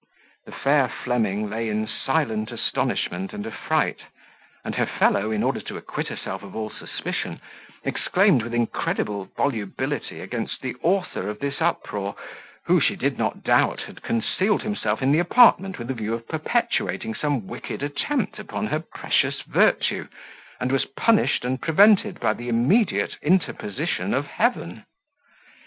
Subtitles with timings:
[0.47, 3.99] The fair Fleming lay in silent astonishment and affright;
[4.65, 7.39] and her fellow in order to acquit herself of all suspicion,
[7.83, 12.15] exclaimed with incredible volubility against the author of this uproar,
[12.65, 16.27] who, she did not doubt, had concealed himself in the apartment with a view of
[16.27, 20.07] perpetuating some wicked attempt upon her precious virtue,
[20.59, 24.83] and was punished and prevented by the immediate interposition of heaven.